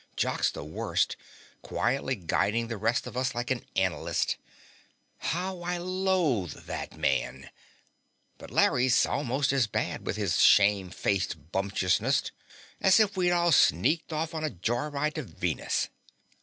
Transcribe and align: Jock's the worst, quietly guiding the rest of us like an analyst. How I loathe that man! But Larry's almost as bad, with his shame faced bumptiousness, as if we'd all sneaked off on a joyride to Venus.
Jock's 0.15 0.49
the 0.49 0.63
worst, 0.63 1.15
quietly 1.61 2.15
guiding 2.15 2.69
the 2.69 2.77
rest 2.77 3.05
of 3.05 3.15
us 3.15 3.35
like 3.35 3.51
an 3.51 3.63
analyst. 3.75 4.35
How 5.19 5.61
I 5.61 5.77
loathe 5.77 6.65
that 6.65 6.97
man! 6.97 7.51
But 8.39 8.49
Larry's 8.49 9.05
almost 9.05 9.53
as 9.53 9.67
bad, 9.67 10.07
with 10.07 10.15
his 10.15 10.41
shame 10.41 10.89
faced 10.89 11.51
bumptiousness, 11.51 12.31
as 12.81 12.99
if 12.99 13.15
we'd 13.15 13.29
all 13.31 13.51
sneaked 13.51 14.11
off 14.11 14.33
on 14.33 14.43
a 14.43 14.49
joyride 14.49 15.13
to 15.13 15.21
Venus. 15.21 15.89